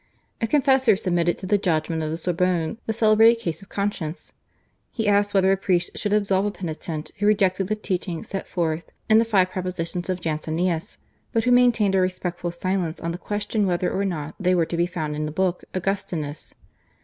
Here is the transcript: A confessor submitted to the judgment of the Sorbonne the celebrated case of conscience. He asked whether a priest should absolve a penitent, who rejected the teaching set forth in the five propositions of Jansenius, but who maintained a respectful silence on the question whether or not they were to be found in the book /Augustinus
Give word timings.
A 0.41 0.47
confessor 0.47 0.95
submitted 0.95 1.37
to 1.37 1.45
the 1.45 1.59
judgment 1.59 2.01
of 2.01 2.09
the 2.09 2.17
Sorbonne 2.17 2.79
the 2.87 2.91
celebrated 2.91 3.39
case 3.39 3.61
of 3.61 3.69
conscience. 3.69 4.33
He 4.89 5.07
asked 5.07 5.31
whether 5.35 5.51
a 5.51 5.57
priest 5.57 5.91
should 5.95 6.11
absolve 6.11 6.47
a 6.47 6.49
penitent, 6.49 7.11
who 7.19 7.27
rejected 7.27 7.67
the 7.67 7.75
teaching 7.75 8.23
set 8.23 8.47
forth 8.47 8.89
in 9.11 9.19
the 9.19 9.25
five 9.25 9.51
propositions 9.51 10.09
of 10.09 10.19
Jansenius, 10.19 10.97
but 11.33 11.43
who 11.43 11.51
maintained 11.51 11.93
a 11.93 12.01
respectful 12.01 12.49
silence 12.49 12.99
on 12.99 13.11
the 13.11 13.19
question 13.19 13.67
whether 13.67 13.91
or 13.91 14.03
not 14.03 14.33
they 14.39 14.55
were 14.55 14.65
to 14.65 14.75
be 14.75 14.87
found 14.87 15.15
in 15.15 15.27
the 15.27 15.31
book 15.31 15.65
/Augustinus 15.75 16.53